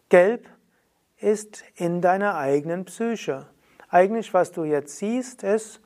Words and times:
Gelb 0.08 0.46
ist 1.18 1.64
in 1.76 2.00
deiner 2.00 2.36
eigenen 2.36 2.84
Psyche. 2.84 3.46
Eigentlich, 3.88 4.34
was 4.34 4.52
du 4.52 4.64
jetzt 4.64 4.98
siehst, 4.98 5.42
ist, 5.42 5.80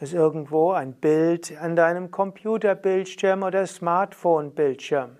ist 0.00 0.14
irgendwo 0.14 0.72
ein 0.72 0.94
Bild 0.94 1.56
an 1.60 1.76
deinem 1.76 2.10
Computerbildschirm 2.10 3.42
oder 3.42 3.66
Smartphone-Bildschirm. 3.66 5.16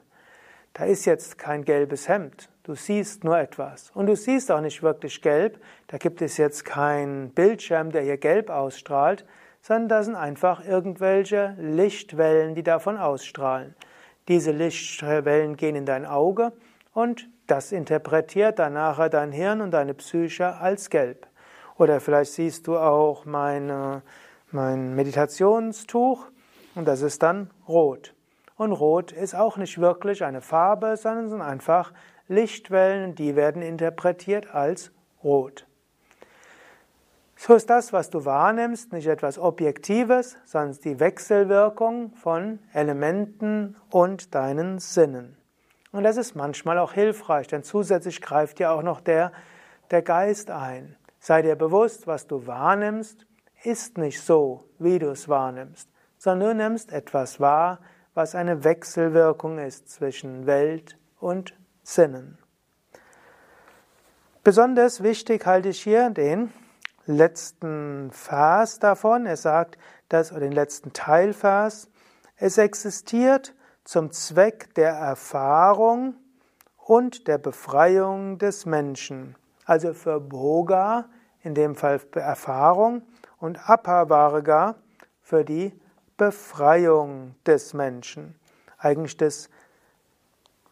Da 0.74 0.84
ist 0.84 1.04
jetzt 1.04 1.38
kein 1.38 1.64
gelbes 1.64 2.08
Hemd. 2.08 2.48
Du 2.64 2.74
siehst 2.74 3.24
nur 3.24 3.38
etwas. 3.38 3.90
Und 3.94 4.06
du 4.06 4.16
siehst 4.16 4.50
auch 4.50 4.60
nicht 4.60 4.82
wirklich 4.82 5.20
gelb. 5.20 5.60
Da 5.88 5.98
gibt 5.98 6.22
es 6.22 6.36
jetzt 6.36 6.64
keinen 6.64 7.30
Bildschirm, 7.30 7.90
der 7.90 8.02
hier 8.02 8.18
gelb 8.18 8.50
ausstrahlt, 8.50 9.24
sondern 9.62 9.88
das 9.88 10.06
sind 10.06 10.16
einfach 10.16 10.64
irgendwelche 10.66 11.56
Lichtwellen, 11.58 12.54
die 12.54 12.62
davon 12.62 12.98
ausstrahlen. 12.98 13.74
Diese 14.28 14.50
Lichtwellen 14.50 15.56
gehen 15.56 15.76
in 15.76 15.86
dein 15.86 16.04
Auge 16.04 16.52
und 16.92 17.28
das 17.46 17.72
interpretiert 17.72 18.58
dann 18.58 18.74
nachher 18.74 19.08
dein 19.08 19.32
Hirn 19.32 19.60
und 19.60 19.72
deine 19.72 19.94
Psyche 19.94 20.56
als 20.56 20.90
gelb. 20.90 21.26
Oder 21.78 22.00
vielleicht 22.00 22.32
siehst 22.32 22.66
du 22.66 22.76
auch 22.76 23.24
meine, 23.24 24.02
mein 24.50 24.94
Meditationstuch 24.94 26.26
und 26.74 26.86
das 26.86 27.02
ist 27.02 27.22
dann 27.22 27.50
rot. 27.66 28.14
Und 28.56 28.72
rot 28.72 29.12
ist 29.12 29.34
auch 29.34 29.56
nicht 29.56 29.80
wirklich 29.80 30.24
eine 30.24 30.40
Farbe, 30.40 30.96
sondern 30.96 31.28
sind 31.28 31.40
einfach 31.40 31.92
Lichtwellen, 32.28 33.14
die 33.14 33.34
werden 33.34 33.62
interpretiert 33.62 34.54
als 34.54 34.92
rot. 35.24 35.66
So 37.44 37.56
ist 37.56 37.68
das, 37.70 37.92
was 37.92 38.08
du 38.08 38.24
wahrnimmst, 38.24 38.92
nicht 38.92 39.08
etwas 39.08 39.36
Objektives, 39.36 40.36
sondern 40.44 40.78
die 40.84 41.00
Wechselwirkung 41.00 42.12
von 42.14 42.60
Elementen 42.72 43.74
und 43.90 44.32
deinen 44.36 44.78
Sinnen. 44.78 45.36
Und 45.90 46.04
das 46.04 46.18
ist 46.18 46.36
manchmal 46.36 46.78
auch 46.78 46.92
hilfreich, 46.92 47.48
denn 47.48 47.64
zusätzlich 47.64 48.22
greift 48.22 48.60
ja 48.60 48.70
auch 48.70 48.84
noch 48.84 49.00
der, 49.00 49.32
der 49.90 50.02
Geist 50.02 50.52
ein. 50.52 50.94
Sei 51.18 51.42
dir 51.42 51.56
bewusst, 51.56 52.06
was 52.06 52.28
du 52.28 52.46
wahrnimmst, 52.46 53.26
ist 53.64 53.98
nicht 53.98 54.20
so, 54.20 54.62
wie 54.78 55.00
du 55.00 55.10
es 55.10 55.28
wahrnimmst, 55.28 55.88
sondern 56.18 56.50
du 56.50 56.62
nimmst 56.62 56.92
etwas 56.92 57.40
wahr, 57.40 57.80
was 58.14 58.36
eine 58.36 58.62
Wechselwirkung 58.62 59.58
ist 59.58 59.90
zwischen 59.90 60.46
Welt 60.46 60.96
und 61.18 61.58
Sinnen. 61.82 62.38
Besonders 64.44 65.02
wichtig 65.02 65.44
halte 65.44 65.70
ich 65.70 65.82
hier 65.82 66.08
den 66.10 66.52
letzten 67.06 68.10
Vers 68.12 68.78
davon. 68.78 69.26
Er 69.26 69.36
sagt, 69.36 69.78
dass, 70.08 70.32
oder 70.32 70.40
den 70.40 70.52
letzten 70.52 70.92
Teilvers, 70.92 71.88
es 72.36 72.58
existiert 72.58 73.54
zum 73.84 74.10
Zweck 74.10 74.74
der 74.74 74.92
Erfahrung 74.92 76.14
und 76.76 77.28
der 77.28 77.38
Befreiung 77.38 78.38
des 78.38 78.66
Menschen. 78.66 79.36
Also 79.64 79.94
für 79.94 80.20
Bhoga, 80.20 81.06
in 81.42 81.54
dem 81.54 81.74
Fall 81.74 82.00
Erfahrung, 82.14 83.02
und 83.38 83.68
Apavarga 83.68 84.76
für 85.20 85.44
die 85.44 85.72
Befreiung 86.16 87.34
des 87.46 87.74
Menschen. 87.74 88.36
Eigentlich 88.78 89.16
des, 89.16 89.50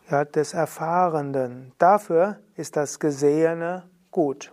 ja, 0.08 0.24
des 0.24 0.54
Erfahrenden. 0.54 1.72
Dafür 1.78 2.38
ist 2.56 2.76
das 2.76 3.00
Gesehene 3.00 3.88
gut. 4.10 4.52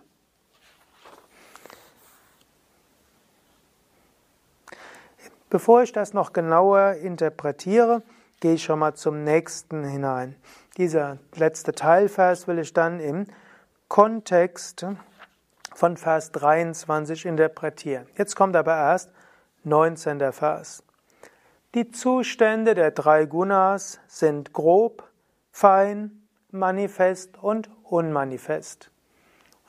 Bevor 5.50 5.82
ich 5.82 5.92
das 5.92 6.12
noch 6.12 6.32
genauer 6.32 6.94
interpretiere, 6.94 8.02
gehe 8.40 8.54
ich 8.54 8.64
schon 8.64 8.78
mal 8.78 8.94
zum 8.94 9.24
nächsten 9.24 9.84
hinein. 9.84 10.36
Dieser 10.76 11.18
letzte 11.34 11.72
Teilvers 11.72 12.46
will 12.46 12.58
ich 12.58 12.72
dann 12.72 13.00
im 13.00 13.26
Kontext 13.88 14.86
von 15.74 15.96
Vers 15.96 16.32
23 16.32 17.24
interpretieren. 17.24 18.06
Jetzt 18.16 18.36
kommt 18.36 18.56
aber 18.56 18.76
erst 18.76 19.10
19. 19.64 20.32
Vers. 20.32 20.82
Die 21.74 21.90
Zustände 21.90 22.74
der 22.74 22.90
drei 22.90 23.24
Gunas 23.24 24.00
sind 24.06 24.52
grob, 24.52 25.08
fein, 25.50 26.28
manifest 26.50 27.38
und 27.38 27.70
unmanifest. 27.84 28.90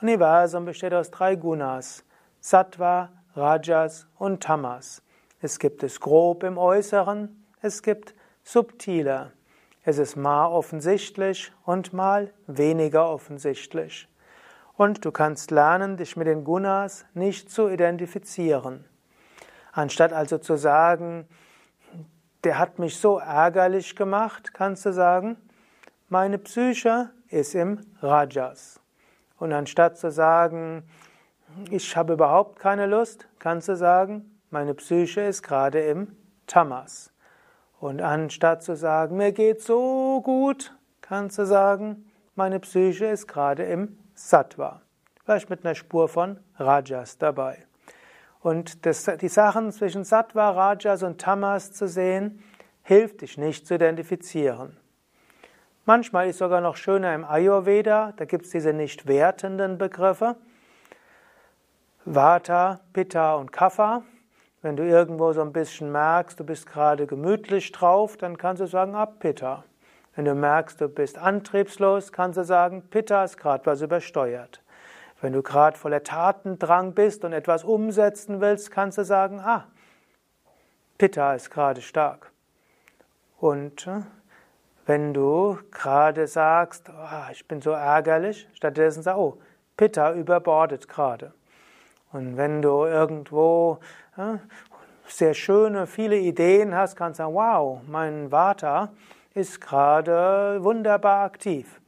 Universum 0.00 0.64
besteht 0.64 0.94
aus 0.94 1.10
drei 1.10 1.36
Gunas: 1.36 2.04
Sattva, 2.40 3.10
Rajas 3.34 4.06
und 4.18 4.42
Tamas. 4.42 5.02
Es 5.40 5.58
gibt 5.58 5.82
es 5.82 6.00
grob 6.00 6.42
im 6.42 6.58
Äußeren, 6.58 7.46
es 7.62 7.82
gibt 7.82 8.14
subtiler. 8.42 9.32
Es 9.82 9.96
ist 9.96 10.16
mal 10.16 10.46
offensichtlich 10.46 11.52
und 11.64 11.94
mal 11.94 12.32
weniger 12.46 13.08
offensichtlich. 13.08 14.08
Und 14.76 15.04
du 15.04 15.10
kannst 15.10 15.50
lernen, 15.50 15.96
dich 15.96 16.16
mit 16.16 16.26
den 16.26 16.44
Gunas 16.44 17.06
nicht 17.14 17.50
zu 17.50 17.68
identifizieren. 17.68 18.84
Anstatt 19.72 20.12
also 20.12 20.36
zu 20.36 20.56
sagen, 20.56 21.26
der 22.44 22.58
hat 22.58 22.78
mich 22.78 22.98
so 22.98 23.18
ärgerlich 23.18 23.96
gemacht, 23.96 24.52
kannst 24.52 24.84
du 24.84 24.92
sagen, 24.92 25.36
meine 26.08 26.38
Psyche 26.38 27.10
ist 27.28 27.54
im 27.54 27.80
Rajas. 28.02 28.80
Und 29.38 29.52
anstatt 29.52 29.96
zu 29.96 30.10
sagen, 30.10 30.82
ich 31.70 31.96
habe 31.96 32.12
überhaupt 32.12 32.58
keine 32.58 32.86
Lust, 32.86 33.26
kannst 33.38 33.68
du 33.68 33.76
sagen, 33.76 34.29
meine 34.50 34.74
Psyche 34.74 35.22
ist 35.22 35.42
gerade 35.42 35.80
im 35.80 36.16
Tamas. 36.46 37.12
Und 37.78 38.02
anstatt 38.02 38.62
zu 38.62 38.76
sagen, 38.76 39.16
mir 39.16 39.32
geht 39.32 39.62
so 39.62 40.20
gut, 40.22 40.76
kannst 41.00 41.38
du 41.38 41.46
sagen, 41.46 42.10
meine 42.34 42.60
Psyche 42.60 43.06
ist 43.06 43.26
gerade 43.26 43.64
im 43.64 43.98
Sattva. 44.14 44.82
vielleicht 45.24 45.48
mit 45.48 45.64
einer 45.64 45.74
Spur 45.74 46.08
von 46.08 46.38
Rajas 46.58 47.16
dabei. 47.18 47.64
Und 48.40 48.84
das, 48.86 49.04
die 49.20 49.28
Sachen 49.28 49.70
zwischen 49.72 50.04
Sattva, 50.04 50.50
Rajas 50.50 51.02
und 51.02 51.20
Tamas 51.20 51.72
zu 51.72 51.86
sehen, 51.86 52.42
hilft 52.82 53.20
dich 53.20 53.38
nicht 53.38 53.66
zu 53.66 53.74
identifizieren. 53.74 54.76
Manchmal 55.84 56.28
ist 56.28 56.38
sogar 56.38 56.60
noch 56.60 56.76
schöner 56.76 57.14
im 57.14 57.24
Ayurveda, 57.24 58.12
da 58.16 58.24
gibt 58.24 58.46
es 58.46 58.50
diese 58.50 58.72
nicht 58.72 59.06
wertenden 59.06 59.78
Begriffe. 59.78 60.36
Vata, 62.04 62.80
Pitta 62.92 63.34
und 63.34 63.52
Kapha. 63.52 64.02
Wenn 64.62 64.76
du 64.76 64.82
irgendwo 64.84 65.32
so 65.32 65.40
ein 65.40 65.52
bisschen 65.52 65.90
merkst, 65.90 66.38
du 66.38 66.44
bist 66.44 66.66
gerade 66.66 67.06
gemütlich 67.06 67.72
drauf, 67.72 68.18
dann 68.18 68.36
kannst 68.36 68.60
du 68.60 68.66
sagen, 68.66 68.94
ah, 68.94 69.06
Pitta. 69.06 69.64
Wenn 70.14 70.26
du 70.26 70.34
merkst, 70.34 70.80
du 70.80 70.88
bist 70.88 71.16
antriebslos, 71.16 72.12
kannst 72.12 72.36
du 72.36 72.44
sagen, 72.44 72.82
Pitta 72.90 73.24
ist 73.24 73.38
gerade 73.38 73.64
was 73.64 73.80
übersteuert. 73.80 74.60
Wenn 75.22 75.32
du 75.32 75.42
gerade 75.42 75.78
voller 75.78 76.02
Tatendrang 76.02 76.92
bist 76.92 77.24
und 77.24 77.32
etwas 77.32 77.64
umsetzen 77.64 78.40
willst, 78.42 78.70
kannst 78.70 78.98
du 78.98 79.04
sagen, 79.04 79.40
ah, 79.40 79.66
Pitta 80.98 81.34
ist 81.34 81.50
gerade 81.50 81.80
stark. 81.80 82.30
Und 83.38 83.86
äh, 83.86 84.02
wenn 84.84 85.14
du 85.14 85.58
gerade 85.70 86.26
sagst, 86.26 86.90
oh, 86.90 87.30
ich 87.32 87.48
bin 87.48 87.62
so 87.62 87.70
ärgerlich, 87.70 88.46
stattdessen 88.52 89.02
sag, 89.02 89.16
oh, 89.16 89.38
Pitta 89.78 90.12
überbordet 90.12 90.86
gerade. 90.88 91.32
Und 92.12 92.36
wenn 92.36 92.60
du 92.60 92.84
irgendwo 92.84 93.78
sehr 95.06 95.34
schöne, 95.34 95.86
viele 95.86 96.16
Ideen 96.16 96.74
hast, 96.74 96.96
kannst 96.96 97.18
du 97.18 97.24
sagen, 97.24 97.34
wow, 97.34 97.80
mein 97.86 98.30
Vata 98.30 98.90
ist 99.34 99.60
gerade 99.60 100.58
wunderbar 100.62 101.24
aktiv. 101.24 101.80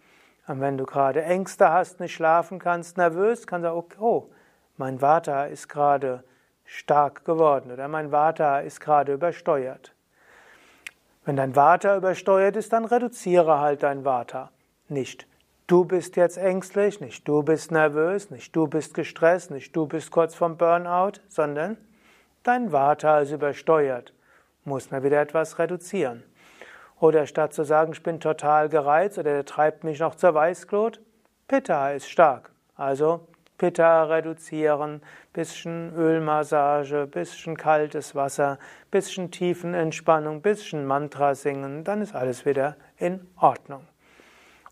Und 0.46 0.60
wenn 0.60 0.76
du 0.76 0.84
gerade 0.84 1.22
Ängste 1.22 1.70
hast, 1.70 2.00
nicht 2.00 2.14
schlafen 2.14 2.58
kannst, 2.58 2.96
nervös, 2.96 3.46
kannst 3.46 3.64
du 3.64 3.68
sagen, 3.68 3.86
oh, 4.00 4.30
mein 4.76 5.00
Vata 5.00 5.44
ist 5.44 5.68
gerade 5.68 6.24
stark 6.64 7.24
geworden 7.24 7.70
oder 7.70 7.88
mein 7.88 8.10
Vata 8.10 8.60
ist 8.60 8.80
gerade 8.80 9.12
übersteuert. 9.12 9.94
Wenn 11.24 11.36
dein 11.36 11.54
Vata 11.54 11.96
übersteuert 11.96 12.56
ist, 12.56 12.72
dann 12.72 12.84
reduziere 12.84 13.60
halt 13.60 13.82
dein 13.82 14.04
Vata. 14.04 14.50
Nicht 14.88 15.26
du 15.72 15.84
bist 15.86 16.16
jetzt 16.16 16.36
ängstlich, 16.36 17.00
nicht 17.00 17.26
du 17.26 17.42
bist 17.42 17.70
nervös, 17.70 18.30
nicht 18.30 18.54
du 18.54 18.66
bist 18.66 18.92
gestresst, 18.92 19.50
nicht 19.50 19.74
du 19.74 19.86
bist 19.86 20.10
kurz 20.10 20.34
vom 20.34 20.58
Burnout, 20.58 21.20
sondern 21.28 21.78
dein 22.42 22.72
Vata 22.72 23.20
ist 23.20 23.32
übersteuert. 23.32 24.14
Muss 24.64 24.90
man 24.90 25.02
wieder 25.02 25.20
etwas 25.20 25.58
reduzieren. 25.58 26.22
Oder 27.00 27.26
statt 27.26 27.52
zu 27.52 27.64
sagen, 27.64 27.92
ich 27.92 28.02
bin 28.02 28.20
total 28.20 28.68
gereizt 28.68 29.18
oder 29.18 29.32
der 29.32 29.44
treibt 29.44 29.82
mich 29.82 29.98
noch 29.98 30.14
zur 30.14 30.34
Weißglut, 30.34 31.00
Pitta 31.48 31.90
ist 31.90 32.08
stark. 32.08 32.52
Also 32.76 33.26
Pitta 33.62 34.02
reduzieren, 34.02 35.02
bisschen 35.32 35.94
Ölmassage, 35.94 37.06
bisschen 37.06 37.56
kaltes 37.56 38.16
Wasser, 38.16 38.58
bisschen 38.90 39.30
Tiefenentspannung, 39.30 40.42
bisschen 40.42 40.84
Mantra 40.84 41.36
singen, 41.36 41.84
dann 41.84 42.02
ist 42.02 42.12
alles 42.12 42.44
wieder 42.44 42.76
in 42.96 43.24
Ordnung. 43.36 43.86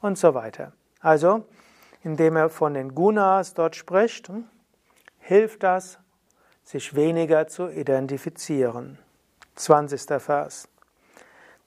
Und 0.00 0.18
so 0.18 0.34
weiter. 0.34 0.72
Also, 1.00 1.44
indem 2.02 2.34
er 2.34 2.48
von 2.48 2.74
den 2.74 2.96
Gunas 2.96 3.54
dort 3.54 3.76
spricht, 3.76 4.28
hm, 4.28 4.46
hilft 5.20 5.62
das, 5.62 5.99
sich 6.70 6.94
weniger 6.94 7.48
zu 7.48 7.68
identifizieren. 7.68 8.96
20. 9.56 10.22
Vers. 10.22 10.68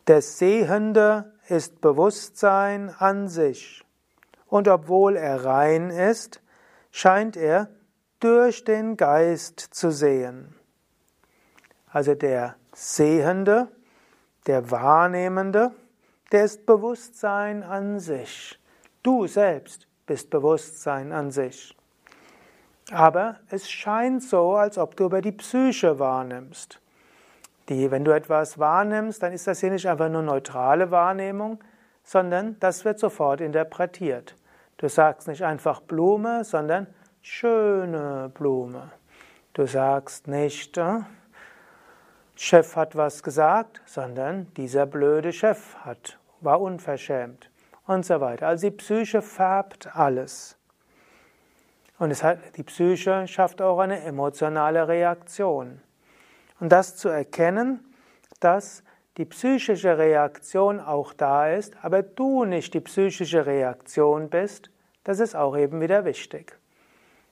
Der 0.07 0.21
Sehende 0.21 1.33
ist 1.49 1.81
Bewusstsein 1.81 2.89
an 2.89 3.27
sich, 3.27 3.83
und 4.47 4.69
obwohl 4.69 5.17
er 5.17 5.43
rein 5.43 5.89
ist, 5.89 6.41
scheint 6.91 7.35
er 7.35 7.67
durch 8.21 8.63
den 8.63 8.95
Geist 8.95 9.59
zu 9.59 9.91
sehen. 9.91 10.55
Also 11.89 12.15
der 12.15 12.55
Sehende, 12.73 13.67
der 14.47 14.71
Wahrnehmende, 14.71 15.71
der 16.31 16.45
ist 16.45 16.65
Bewusstsein 16.65 17.61
an 17.61 17.99
sich. 17.99 18.57
Du 19.03 19.27
selbst 19.27 19.85
bist 20.05 20.29
Bewusstsein 20.29 21.11
an 21.11 21.29
sich. 21.31 21.75
Aber 22.91 23.37
es 23.49 23.69
scheint 23.69 24.23
so, 24.23 24.53
als 24.53 24.77
ob 24.77 24.95
du 24.95 25.05
über 25.05 25.21
die 25.21 25.31
Psyche 25.31 25.99
wahrnimmst. 25.99 26.79
Die, 27.69 27.89
wenn 27.91 28.03
du 28.03 28.11
etwas 28.11 28.59
wahrnimmst, 28.59 29.23
dann 29.23 29.31
ist 29.31 29.47
das 29.47 29.61
hier 29.61 29.71
nicht 29.71 29.87
einfach 29.87 30.09
nur 30.09 30.21
neutrale 30.21 30.91
Wahrnehmung, 30.91 31.63
sondern 32.03 32.59
das 32.59 32.83
wird 32.83 32.99
sofort 32.99 33.39
interpretiert. 33.39 34.35
Du 34.77 34.89
sagst 34.89 35.29
nicht 35.29 35.43
einfach 35.43 35.79
Blume, 35.79 36.43
sondern 36.43 36.87
schöne 37.21 38.29
Blume. 38.33 38.91
Du 39.53 39.65
sagst 39.65 40.27
nicht, 40.27 40.77
äh, 40.77 40.99
Chef 42.35 42.75
hat 42.75 42.95
was 42.95 43.23
gesagt, 43.23 43.81
sondern 43.85 44.53
dieser 44.55 44.85
blöde 44.85 45.31
Chef 45.31 45.75
hat, 45.85 46.19
war 46.41 46.59
unverschämt 46.59 47.49
und 47.85 48.05
so 48.05 48.19
weiter. 48.19 48.47
Also 48.47 48.69
die 48.69 48.75
Psyche 48.75 49.21
färbt 49.21 49.95
alles. 49.95 50.57
Und 51.99 52.11
es 52.11 52.23
hat, 52.23 52.57
die 52.57 52.63
Psyche 52.63 53.27
schafft 53.27 53.61
auch 53.61 53.79
eine 53.79 54.01
emotionale 54.01 54.87
Reaktion. 54.87 55.81
Und 56.59 56.71
das 56.71 56.95
zu 56.95 57.09
erkennen, 57.09 57.93
dass 58.39 58.83
die 59.17 59.25
psychische 59.25 59.97
Reaktion 59.97 60.79
auch 60.79 61.13
da 61.13 61.49
ist, 61.49 61.75
aber 61.83 62.01
du 62.01 62.45
nicht 62.45 62.73
die 62.73 62.79
psychische 62.79 63.45
Reaktion 63.45 64.29
bist, 64.29 64.71
das 65.03 65.19
ist 65.19 65.35
auch 65.35 65.55
eben 65.55 65.81
wieder 65.81 66.05
wichtig. 66.05 66.57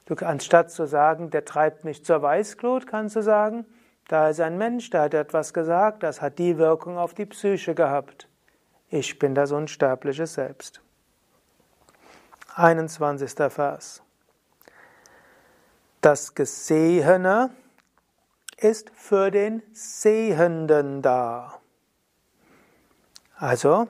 Du, 0.06 0.16
anstatt 0.26 0.72
zu 0.72 0.86
sagen, 0.86 1.30
der 1.30 1.46
treibt 1.46 1.84
mich 1.84 2.04
zur 2.04 2.22
Weißglut, 2.22 2.86
kannst 2.86 3.16
du 3.16 3.22
sagen, 3.22 3.66
da 4.08 4.30
ist 4.30 4.42
ein 4.42 4.58
Mensch, 4.58 4.90
der 4.90 5.04
hat 5.04 5.14
etwas 5.14 5.54
gesagt, 5.54 6.04
das 6.04 6.22
hat 6.22 6.38
die 6.38 6.58
Wirkung 6.58 6.98
auf 6.98 7.14
die 7.14 7.26
Psyche 7.26 7.74
gehabt. 7.74 8.28
Ich 8.90 9.18
bin 9.20 9.34
das 9.34 9.52
unsterbliche 9.52 10.28
Selbst. 10.28 10.82
21. 12.56 13.32
Vers. 13.50 14.04
Das 16.02 16.34
Gesehene 16.34 17.52
ist 18.58 18.90
für 18.96 19.30
den 19.30 19.62
Sehenden 19.72 21.04
da. 21.04 21.60
Also, 23.38 23.88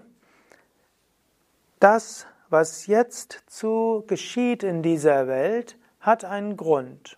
das, 1.80 2.28
was 2.50 2.88
jetzt 2.88 3.44
zu 3.48 4.04
geschieht 4.08 4.64
in 4.64 4.84
dieser 4.84 5.28
Welt, 5.28 5.78
hat 6.02 6.26
einen 6.26 6.58
Grund. 6.58 7.18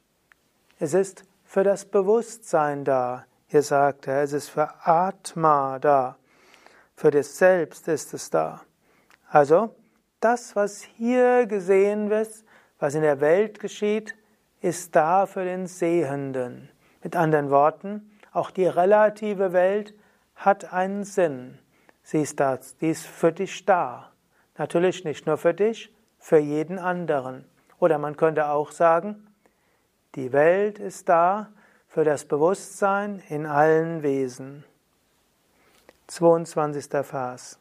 Es 0.77 0.93
ist 0.93 1.23
für 1.43 1.63
das 1.63 1.85
Bewusstsein 1.85 2.85
da. 2.85 3.25
Hier 3.47 3.63
sagt 3.63 4.07
er, 4.07 4.21
es 4.21 4.33
ist 4.33 4.49
für 4.49 4.69
Atma 4.85 5.79
da. 5.79 6.17
Für 6.95 7.09
das 7.09 7.39
Selbst 7.39 7.87
ist 7.87 8.13
es 8.13 8.29
da. 8.29 8.61
Also, 9.27 9.75
das, 10.19 10.55
was 10.55 10.83
hier 10.83 11.47
gesehen 11.47 12.11
wird, 12.11 12.29
was 12.77 12.93
in 12.93 13.01
der 13.01 13.21
Welt 13.21 13.59
geschieht, 13.59 14.15
ist 14.63 14.95
da 14.95 15.25
für 15.25 15.43
den 15.43 15.67
Sehenden. 15.67 16.69
Mit 17.03 17.17
anderen 17.17 17.49
Worten, 17.49 18.09
auch 18.31 18.49
die 18.49 18.65
relative 18.65 19.51
Welt 19.51 19.93
hat 20.35 20.71
einen 20.71 21.03
Sinn. 21.03 21.59
Sie 22.01 22.21
ist 22.21 22.39
da, 22.39 22.57
die 22.79 22.89
ist 22.89 23.05
für 23.05 23.33
dich 23.33 23.65
da. 23.65 24.11
Natürlich 24.57 25.03
nicht 25.03 25.27
nur 25.27 25.37
für 25.37 25.53
dich, 25.53 25.93
für 26.17 26.37
jeden 26.37 26.79
anderen. 26.79 27.45
Oder 27.79 27.97
man 27.97 28.15
könnte 28.15 28.47
auch 28.49 28.71
sagen, 28.71 29.27
die 30.15 30.31
Welt 30.31 30.79
ist 30.79 31.09
da 31.09 31.51
für 31.87 32.05
das 32.05 32.23
Bewusstsein 32.23 33.21
in 33.27 33.45
allen 33.45 34.01
Wesen. 34.01 34.63
22. 36.07 36.85
Vers. 37.05 37.59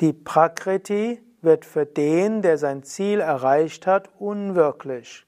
Die 0.00 0.12
Prakriti 0.12 1.22
wird 1.42 1.64
für 1.64 1.86
den, 1.86 2.42
der 2.42 2.58
sein 2.58 2.82
Ziel 2.82 3.20
erreicht 3.20 3.86
hat, 3.86 4.10
unwirklich. 4.18 5.25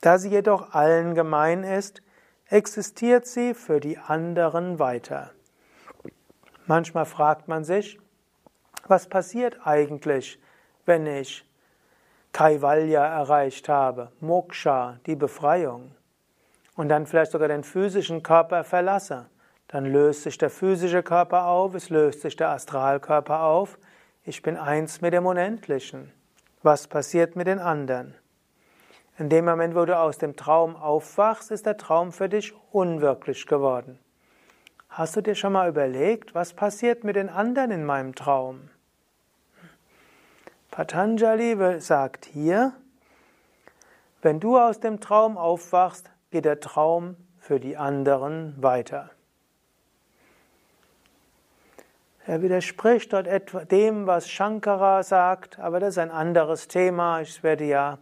Da 0.00 0.18
sie 0.18 0.30
jedoch 0.30 0.72
allen 0.72 1.14
gemein 1.14 1.62
ist, 1.62 2.02
existiert 2.46 3.26
sie 3.26 3.54
für 3.54 3.80
die 3.80 3.98
anderen 3.98 4.78
weiter. 4.78 5.30
Manchmal 6.66 7.04
fragt 7.04 7.48
man 7.48 7.64
sich, 7.64 7.98
was 8.86 9.08
passiert 9.08 9.58
eigentlich, 9.64 10.40
wenn 10.86 11.06
ich 11.06 11.44
Kaivalya 12.32 13.04
erreicht 13.04 13.68
habe, 13.68 14.10
Moksha, 14.20 14.98
die 15.06 15.16
Befreiung, 15.16 15.94
und 16.76 16.88
dann 16.88 17.06
vielleicht 17.06 17.32
sogar 17.32 17.48
den 17.48 17.64
physischen 17.64 18.22
Körper 18.22 18.64
verlasse? 18.64 19.26
Dann 19.68 19.84
löst 19.84 20.22
sich 20.22 20.38
der 20.38 20.50
physische 20.50 21.02
Körper 21.02 21.46
auf, 21.46 21.74
es 21.74 21.90
löst 21.90 22.22
sich 22.22 22.36
der 22.36 22.48
Astralkörper 22.48 23.42
auf. 23.42 23.78
Ich 24.24 24.42
bin 24.42 24.56
eins 24.56 25.00
mit 25.00 25.12
dem 25.12 25.26
Unendlichen. 25.26 26.12
Was 26.62 26.88
passiert 26.88 27.36
mit 27.36 27.46
den 27.46 27.58
anderen? 27.58 28.14
In 29.20 29.28
dem 29.28 29.44
Moment, 29.44 29.74
wo 29.74 29.84
du 29.84 29.98
aus 29.98 30.16
dem 30.16 30.34
Traum 30.34 30.76
aufwachst, 30.76 31.50
ist 31.50 31.66
der 31.66 31.76
Traum 31.76 32.10
für 32.10 32.30
dich 32.30 32.54
unwirklich 32.72 33.46
geworden. 33.46 33.98
Hast 34.88 35.14
du 35.14 35.20
dir 35.20 35.34
schon 35.34 35.52
mal 35.52 35.68
überlegt, 35.68 36.34
was 36.34 36.54
passiert 36.54 37.04
mit 37.04 37.16
den 37.16 37.28
anderen 37.28 37.70
in 37.70 37.84
meinem 37.84 38.14
Traum? 38.14 38.70
Patanjali 40.70 41.82
sagt 41.82 42.24
hier, 42.24 42.72
Wenn 44.22 44.40
du 44.40 44.58
aus 44.58 44.80
dem 44.80 45.00
Traum 45.00 45.36
aufwachst, 45.36 46.10
geht 46.30 46.46
der 46.46 46.60
Traum 46.60 47.14
für 47.38 47.60
die 47.60 47.76
anderen 47.76 48.54
weiter. 48.62 49.10
Er 52.24 52.40
widerspricht 52.40 53.12
dort 53.12 53.28
dem, 53.70 54.06
was 54.06 54.30
Shankara 54.30 55.02
sagt, 55.02 55.58
aber 55.58 55.78
das 55.78 55.90
ist 55.90 55.98
ein 55.98 56.10
anderes 56.10 56.68
Thema. 56.68 57.20
Ich 57.20 57.42
werde 57.42 57.64
ja 57.64 57.98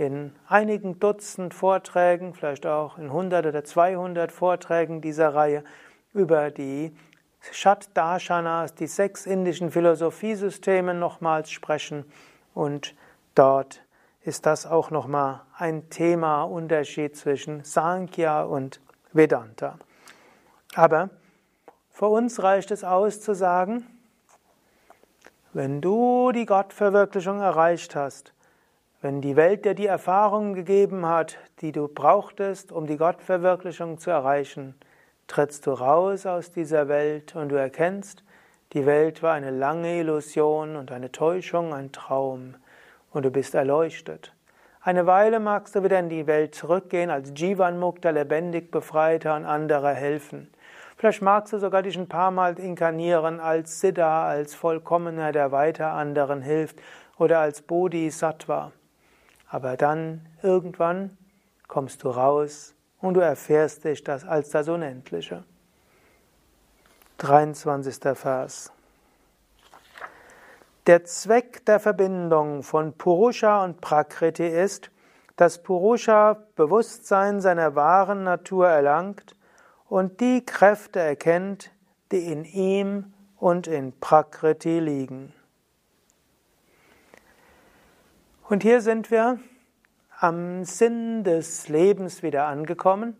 in 0.00 0.32
einigen 0.48 0.98
Dutzend 0.98 1.52
Vorträgen, 1.52 2.32
vielleicht 2.32 2.64
auch 2.64 2.96
in 2.96 3.04
100 3.04 3.44
oder 3.44 3.62
200 3.62 4.32
Vorträgen 4.32 5.02
dieser 5.02 5.34
Reihe 5.34 5.62
über 6.14 6.50
die 6.50 6.96
Shat 7.52 7.90
Darshanas, 7.92 8.74
die 8.74 8.86
sechs 8.86 9.26
indischen 9.26 9.70
Philosophiesysteme 9.70 10.94
nochmals 10.94 11.50
sprechen 11.50 12.06
und 12.54 12.94
dort 13.34 13.82
ist 14.22 14.46
das 14.46 14.64
auch 14.64 14.90
nochmal 14.90 15.42
ein 15.58 15.90
Thema 15.90 16.44
Unterschied 16.44 17.14
zwischen 17.14 17.62
Sankhya 17.64 18.42
und 18.44 18.80
Vedanta. 19.12 19.78
Aber 20.74 21.10
für 21.90 22.06
uns 22.06 22.42
reicht 22.42 22.70
es 22.70 22.84
aus 22.84 23.20
zu 23.20 23.34
sagen, 23.34 23.86
wenn 25.52 25.82
du 25.82 26.32
die 26.32 26.46
Gottverwirklichung 26.46 27.40
erreicht 27.40 27.94
hast, 27.94 28.32
wenn 29.02 29.22
die 29.22 29.36
Welt 29.36 29.64
dir 29.64 29.74
die 29.74 29.86
Erfahrungen 29.86 30.52
gegeben 30.52 31.06
hat, 31.06 31.38
die 31.62 31.72
du 31.72 31.88
brauchtest, 31.88 32.70
um 32.70 32.86
die 32.86 32.98
Gottverwirklichung 32.98 33.98
zu 33.98 34.10
erreichen, 34.10 34.74
trittst 35.26 35.66
du 35.66 35.70
raus 35.70 36.26
aus 36.26 36.50
dieser 36.50 36.88
Welt 36.88 37.34
und 37.34 37.48
du 37.48 37.56
erkennst, 37.56 38.22
die 38.74 38.84
Welt 38.84 39.22
war 39.22 39.32
eine 39.32 39.50
lange 39.50 39.98
Illusion 39.98 40.76
und 40.76 40.92
eine 40.92 41.10
Täuschung, 41.10 41.72
ein 41.72 41.92
Traum, 41.92 42.56
und 43.10 43.24
du 43.24 43.30
bist 43.30 43.54
erleuchtet. 43.54 44.34
Eine 44.82 45.06
Weile 45.06 45.40
magst 45.40 45.74
du 45.74 45.82
wieder 45.82 45.98
in 45.98 46.08
die 46.08 46.26
Welt 46.26 46.54
zurückgehen, 46.54 47.10
als 47.10 47.32
Jivan 47.34 47.80
Mukta, 47.80 48.10
lebendig 48.10 48.70
Befreiter 48.70 49.34
und 49.34 49.44
anderer 49.44 49.94
helfen. 49.94 50.52
Vielleicht 50.96 51.22
magst 51.22 51.52
du 51.52 51.58
sogar 51.58 51.82
dich 51.82 51.96
ein 51.96 52.08
paar 52.08 52.30
Mal 52.30 52.58
inkarnieren 52.58 53.40
als 53.40 53.80
Siddha, 53.80 54.28
als 54.28 54.54
Vollkommener, 54.54 55.32
der 55.32 55.52
weiter 55.52 55.92
anderen 55.92 56.42
hilft, 56.42 56.80
oder 57.16 57.40
als 57.40 57.62
Bodhisattva. 57.62 58.72
Aber 59.50 59.76
dann, 59.76 60.26
irgendwann, 60.42 61.18
kommst 61.66 62.04
du 62.04 62.08
raus 62.08 62.74
und 63.00 63.14
du 63.14 63.20
erfährst 63.20 63.84
dich 63.84 64.04
das 64.04 64.24
als 64.24 64.50
das 64.50 64.68
Unendliche. 64.68 65.42
23. 67.18 68.16
Vers. 68.16 68.72
Der 70.86 71.04
Zweck 71.04 71.66
der 71.66 71.80
Verbindung 71.80 72.62
von 72.62 72.92
Purusha 72.94 73.64
und 73.64 73.80
Prakriti 73.80 74.46
ist, 74.46 74.90
dass 75.36 75.62
Purusha 75.62 76.38
Bewusstsein 76.54 77.40
seiner 77.40 77.74
wahren 77.74 78.22
Natur 78.24 78.68
erlangt 78.68 79.34
und 79.88 80.20
die 80.20 80.44
Kräfte 80.46 81.00
erkennt, 81.00 81.72
die 82.12 82.30
in 82.32 82.44
ihm 82.44 83.12
und 83.36 83.66
in 83.66 83.98
Prakriti 83.98 84.78
liegen. 84.78 85.34
Und 88.50 88.64
hier 88.64 88.80
sind 88.80 89.12
wir 89.12 89.38
am 90.18 90.64
Sinn 90.64 91.22
des 91.22 91.68
Lebens 91.68 92.24
wieder 92.24 92.46
angekommen. 92.46 93.16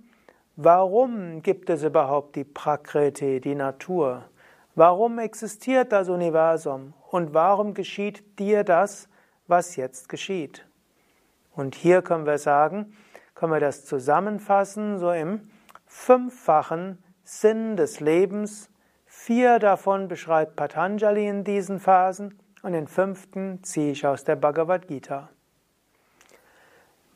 Warum 0.56 1.40
gibt 1.40 1.70
es 1.70 1.84
überhaupt 1.84 2.34
die 2.34 2.42
Prakriti, 2.42 3.40
die 3.40 3.54
Natur? 3.54 4.25
Warum 4.75 5.20
existiert 5.20 5.92
das 5.92 6.08
Universum? 6.08 6.94
Und 7.12 7.32
warum 7.32 7.75
geschieht 7.75 8.40
dir 8.40 8.64
das, 8.64 9.08
was 9.46 9.76
jetzt 9.76 10.08
geschieht? 10.08 10.66
Und 11.52 11.76
hier 11.76 12.02
können 12.02 12.26
wir 12.26 12.38
sagen, 12.38 12.92
können 13.37 13.52
wir 13.52 13.60
das 13.60 13.84
zusammenfassen, 13.84 14.99
so 14.99 15.12
im 15.12 15.49
fünffachen 15.87 16.99
Sinn 17.22 17.76
des 17.76 18.00
Lebens. 18.00 18.68
Vier 19.06 19.60
davon 19.60 20.08
beschreibt 20.08 20.56
Patanjali 20.56 21.28
in 21.28 21.44
diesen 21.44 21.78
Phasen 21.78 22.39
und 22.62 22.72
den 22.72 22.86
fünften 22.86 23.62
ziehe 23.62 23.92
ich 23.92 24.06
aus 24.06 24.24
der 24.24 24.36
Bhagavad 24.36 24.86
Gita. 24.88 25.28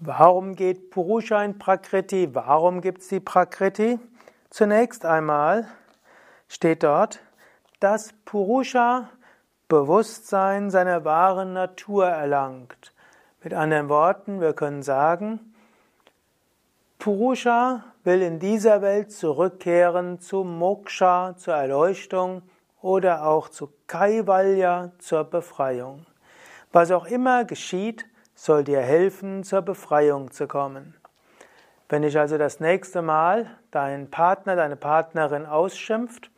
Warum 0.00 0.54
geht 0.54 0.90
Purusha 0.90 1.42
in 1.44 1.58
Prakriti? 1.58 2.34
Warum 2.34 2.80
gibt 2.80 3.02
es 3.02 3.08
die 3.08 3.20
Prakriti? 3.20 3.98
Zunächst 4.50 5.06
einmal 5.06 5.66
steht 6.48 6.82
dort, 6.82 7.20
dass 7.80 8.12
Purusha 8.24 9.08
Bewusstsein 9.68 10.70
seiner 10.70 11.04
wahren 11.04 11.54
Natur 11.54 12.06
erlangt. 12.06 12.92
Mit 13.42 13.54
anderen 13.54 13.88
Worten, 13.88 14.40
wir 14.40 14.52
können 14.52 14.82
sagen, 14.82 15.54
Purusha 16.98 17.84
will 18.04 18.22
in 18.22 18.38
dieser 18.38 18.82
Welt 18.82 19.12
zurückkehren 19.12 20.20
zu 20.20 20.44
Moksha, 20.44 21.34
zur 21.36 21.54
Erleuchtung 21.54 22.42
oder 22.85 23.25
auch 23.25 23.49
zu 23.49 23.73
Kaivalya, 23.87 24.93
zur 24.99 25.25
Befreiung. 25.25 26.05
Was 26.71 26.91
auch 26.91 27.07
immer 27.07 27.47
geschieht, 27.47 28.05
soll 28.35 28.62
dir 28.62 28.83
helfen, 28.83 29.43
zur 29.43 29.62
Befreiung 29.62 30.33
zu 30.33 30.47
kommen. 30.47 30.95
Wenn 31.88 32.03
dich 32.03 32.19
also 32.19 32.37
das 32.37 32.61
nächste 32.61 33.00
Mal 33.00 33.47
dein 33.71 34.11
Partner, 34.11 34.55
deine 34.55 34.76
Partnerin 34.76 35.47
ausschimpft, 35.47 36.31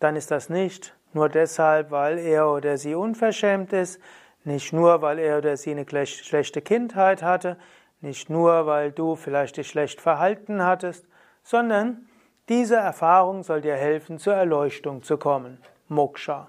dann 0.00 0.16
ist 0.16 0.30
das 0.30 0.48
nicht 0.48 0.96
nur 1.12 1.28
deshalb, 1.28 1.90
weil 1.90 2.18
er 2.18 2.48
oder 2.48 2.78
sie 2.78 2.94
unverschämt 2.94 3.74
ist, 3.74 4.00
nicht 4.44 4.72
nur, 4.72 5.02
weil 5.02 5.18
er 5.18 5.36
oder 5.38 5.58
sie 5.58 5.72
eine 5.72 5.84
schlechte 6.06 6.62
Kindheit 6.62 7.22
hatte, 7.22 7.58
nicht 8.00 8.30
nur, 8.30 8.64
weil 8.64 8.92
du 8.92 9.14
vielleicht 9.14 9.58
dich 9.58 9.68
schlecht 9.68 10.00
verhalten 10.00 10.64
hattest, 10.64 11.04
sondern 11.42 12.06
diese 12.48 12.76
Erfahrung 12.76 13.42
soll 13.42 13.60
dir 13.60 13.76
helfen, 13.76 14.18
zur 14.18 14.32
Erleuchtung 14.32 15.02
zu 15.02 15.18
kommen. 15.18 15.58
Moksha. 15.88 16.48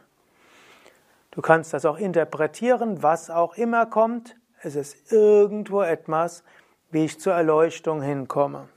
Du 1.32 1.42
kannst 1.42 1.74
das 1.74 1.86
auch 1.86 1.98
interpretieren, 1.98 3.02
was 3.02 3.30
auch 3.30 3.56
immer 3.56 3.86
kommt. 3.86 4.36
Es 4.62 4.75
ist 4.75 5.12
irgendwo 5.12 5.82
etwas, 5.82 6.44
wie 6.92 7.06
ich 7.06 7.20
zur 7.20 7.34
Erleuchtung 7.34 8.02
hinkomme. 8.02 8.70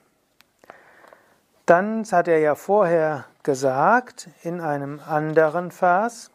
Dann 1.66 2.04
hat 2.04 2.28
er 2.28 2.38
ja 2.38 2.54
vorher 2.54 3.26
gesagt 3.42 4.28
in 4.42 4.60
einem 4.60 5.00
anderen 5.06 5.70
Vers, 5.70 6.30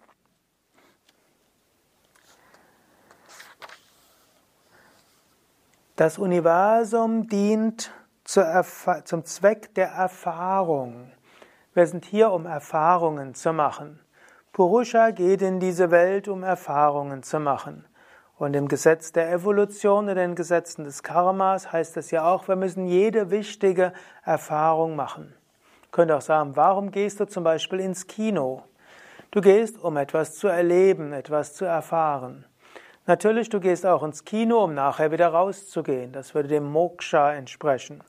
Das 6.01 6.17
Universum 6.17 7.27
dient 7.27 7.91
zum 8.23 9.23
Zweck 9.23 9.75
der 9.75 9.89
Erfahrung. 9.89 11.11
Wir 11.75 11.85
sind 11.85 12.05
hier, 12.05 12.31
um 12.31 12.47
Erfahrungen 12.47 13.35
zu 13.35 13.53
machen. 13.53 13.99
Purusha 14.53 15.11
geht 15.11 15.41
in 15.41 15.61
diese 15.61 15.91
Welt, 15.91 16.27
um 16.27 16.43
Erfahrungen 16.43 17.23
zu 17.23 17.39
machen. 17.39 17.85
Und 18.37 18.53
im 18.53 18.67
Gesetz 18.67 19.13
der 19.13 19.31
Evolution 19.31 20.05
oder 20.05 20.15
den 20.15 20.35
Gesetzen 20.35 20.83
des 20.83 21.03
Karmas 21.03 21.71
heißt 21.71 21.95
es 21.95 22.11
ja 22.11 22.25
auch, 22.25 22.49
wir 22.49 22.57
müssen 22.57 22.85
jede 22.85 23.31
wichtige 23.31 23.93
Erfahrung 24.25 24.97
machen. 24.97 25.33
Ich 25.85 25.91
könnte 25.91 26.17
auch 26.17 26.21
sagen, 26.21 26.57
warum 26.57 26.91
gehst 26.91 27.21
du 27.21 27.25
zum 27.27 27.45
Beispiel 27.45 27.79
ins 27.79 28.07
Kino? 28.07 28.63
Du 29.29 29.39
gehst, 29.39 29.81
um 29.81 29.95
etwas 29.95 30.35
zu 30.35 30.49
erleben, 30.49 31.13
etwas 31.13 31.53
zu 31.53 31.63
erfahren. 31.63 32.43
Natürlich, 33.07 33.47
du 33.47 33.61
gehst 33.61 33.85
auch 33.85 34.03
ins 34.03 34.25
Kino, 34.25 34.65
um 34.65 34.73
nachher 34.73 35.11
wieder 35.11 35.29
rauszugehen. 35.29 36.11
Das 36.11 36.35
würde 36.35 36.49
dem 36.49 36.69
Moksha 36.69 37.31
entsprechen. 37.33 38.03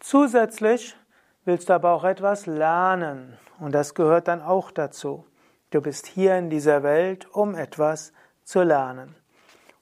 Zusätzlich 0.00 0.96
willst 1.44 1.68
du 1.68 1.74
aber 1.74 1.92
auch 1.92 2.02
etwas 2.02 2.46
lernen 2.46 3.38
und 3.60 3.72
das 3.72 3.94
gehört 3.94 4.26
dann 4.26 4.42
auch 4.42 4.72
dazu. 4.72 5.24
Du 5.70 5.82
bist 5.82 6.06
hier 6.06 6.36
in 6.38 6.48
dieser 6.48 6.82
Welt, 6.82 7.26
um 7.34 7.54
etwas 7.54 8.12
zu 8.42 8.62
lernen. 8.62 9.14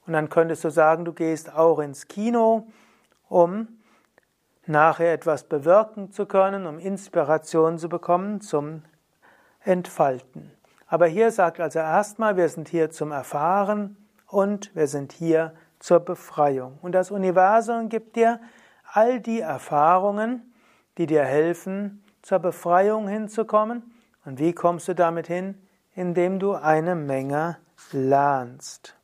Und 0.05 0.13
dann 0.13 0.29
könntest 0.29 0.63
du 0.63 0.69
sagen, 0.69 1.05
du 1.05 1.13
gehst 1.13 1.53
auch 1.53 1.79
ins 1.79 2.07
Kino, 2.07 2.67
um 3.29 3.67
nachher 4.65 5.13
etwas 5.13 5.43
bewirken 5.43 6.11
zu 6.11 6.25
können, 6.25 6.65
um 6.65 6.77
Inspiration 6.79 7.77
zu 7.77 7.87
bekommen 7.87 8.41
zum 8.41 8.83
Entfalten. 9.61 10.51
Aber 10.87 11.07
hier 11.07 11.31
sagt 11.31 11.59
also 11.59 11.79
erstmal, 11.79 12.37
wir 12.37 12.49
sind 12.49 12.69
hier 12.69 12.89
zum 12.89 13.11
Erfahren 13.11 13.97
und 14.27 14.73
wir 14.75 14.87
sind 14.87 15.11
hier 15.11 15.53
zur 15.79 15.99
Befreiung. 15.99 16.79
Und 16.81 16.93
das 16.93 17.11
Universum 17.11 17.89
gibt 17.89 18.15
dir 18.15 18.39
all 18.91 19.19
die 19.19 19.41
Erfahrungen, 19.41 20.53
die 20.97 21.05
dir 21.05 21.23
helfen, 21.23 22.03
zur 22.21 22.39
Befreiung 22.39 23.07
hinzukommen. 23.07 23.83
Und 24.25 24.39
wie 24.39 24.53
kommst 24.53 24.87
du 24.87 24.95
damit 24.95 25.27
hin? 25.27 25.55
Indem 25.97 26.37
du 26.37 26.53
eine 26.53 26.93
Menge 26.93 27.57
lernst. 27.91 28.95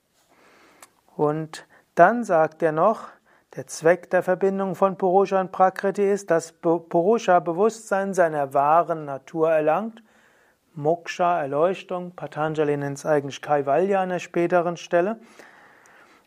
Und 1.15 1.65
dann 1.95 2.23
sagt 2.23 2.61
er 2.61 2.71
noch, 2.71 3.09
der 3.55 3.65
Zweck 3.65 4.11
der 4.11 4.21
Verbindung 4.21 4.75
von 4.75 4.95
Purusha 4.95 5.41
und 5.41 5.51
Prakriti 5.51 6.07
ist, 6.07 6.29
dass 6.29 6.51
Purusha 6.51 7.39
Bewusstsein 7.39 8.13
seiner 8.13 8.53
wahren 8.53 9.05
Natur 9.05 9.51
erlangt 9.51 10.03
Moksha, 10.75 11.41
Erleuchtung. 11.41 12.11
Patanjali 12.15 12.77
nennt 12.77 12.99
es 12.99 13.07
eigentlich 13.07 13.41
Kaivalya 13.41 14.01
an 14.01 14.09
der 14.09 14.19
späteren 14.19 14.77
Stelle. 14.77 15.19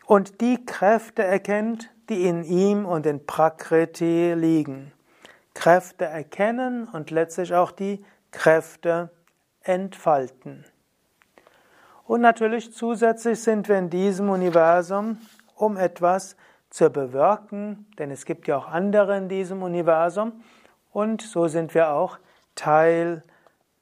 und 0.05 0.41
die 0.41 0.65
Kräfte 0.65 1.23
erkennt, 1.23 1.89
die 2.09 2.25
in 2.25 2.43
ihm 2.43 2.85
und 2.85 3.05
in 3.05 3.25
Prakriti 3.25 4.33
liegen. 4.33 4.91
Kräfte 5.53 6.03
erkennen 6.03 6.89
und 6.89 7.09
letztlich 7.09 7.53
auch 7.53 7.71
die 7.71 8.03
Kräfte 8.31 9.11
entfalten. 9.67 10.65
Und 12.05 12.21
natürlich 12.21 12.73
zusätzlich 12.73 13.41
sind 13.41 13.67
wir 13.67 13.77
in 13.77 13.89
diesem 13.89 14.29
Universum, 14.29 15.17
um 15.55 15.77
etwas 15.77 16.37
zu 16.69 16.89
bewirken, 16.89 17.85
denn 17.97 18.11
es 18.11 18.25
gibt 18.25 18.47
ja 18.47 18.57
auch 18.57 18.67
andere 18.67 19.17
in 19.17 19.29
diesem 19.29 19.63
Universum, 19.63 20.41
und 20.91 21.21
so 21.21 21.47
sind 21.47 21.75
wir 21.75 21.91
auch 21.91 22.17
Teil 22.55 23.21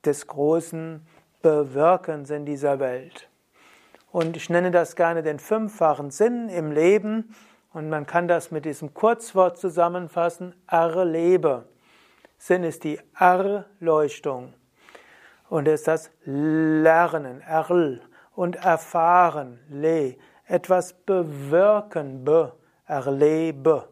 des 0.03 0.27
großen 0.27 1.05
Bewirkens 1.41 2.29
in 2.29 2.45
dieser 2.45 2.79
Welt. 2.79 3.29
Und 4.11 4.37
ich 4.37 4.49
nenne 4.49 4.71
das 4.71 4.95
gerne 4.95 5.23
den 5.23 5.39
fünffachen 5.39 6.09
Sinn 6.09 6.49
im 6.49 6.71
Leben. 6.71 7.35
Und 7.73 7.89
man 7.89 8.05
kann 8.05 8.27
das 8.27 8.49
mit 8.49 8.63
diesem 8.63 8.93
Kurzwort 8.93 9.57
zusammenfassen, 9.57 10.55
erlebe. 10.67 11.65
Sinn 12.37 12.63
ist 12.63 12.83
die 12.85 12.99
Erleuchtung. 13.19 14.53
Und 15.49 15.67
es 15.67 15.81
ist 15.81 15.87
das 15.87 16.11
Lernen, 16.23 17.41
Erl. 17.41 18.01
Und 18.35 18.57
erfahren, 18.57 19.59
Le. 19.69 20.15
Etwas 20.45 20.93
bewirken, 20.93 22.23
Be. 22.23 22.53
Erlebe. 22.85 23.87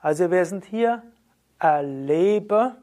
Also 0.00 0.30
wir 0.30 0.44
sind 0.44 0.64
hier, 0.64 1.02
erlebe. 1.58 2.76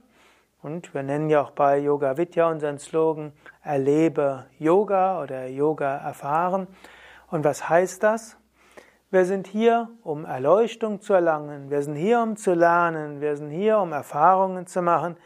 Und 0.62 0.94
wir 0.94 1.04
nennen 1.04 1.30
ja 1.30 1.42
auch 1.42 1.52
bei 1.52 1.80
Yoga 1.80 2.18
Vidya 2.18 2.50
unseren 2.50 2.80
Slogan, 2.80 3.34
erlebe 3.64 4.46
Yoga 4.58 5.22
oder 5.22 5.48
Yoga 5.48 5.98
erfahren. 5.98 6.68
Und 7.30 7.44
was 7.44 7.68
heißt 7.68 8.04
das? 8.04 8.38
Wir 9.10 9.26
sind 9.26 9.48
hier, 9.48 9.90
um 10.04 10.26
Erleuchtung 10.26 11.02
zu 11.02 11.14
erlangen. 11.14 11.70
Wir 11.70 11.82
sind 11.82 11.96
hier, 11.96 12.22
um 12.22 12.38
zu 12.38 12.54
lernen. 12.54 13.22
Wir 13.22 13.36
sind 13.36 13.50
hier, 13.50 13.80
um 13.80 13.92
Erfahrungen 13.92 14.68
zu 14.68 14.82
machen. 14.82 15.18